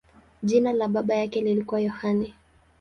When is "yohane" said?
1.81-2.33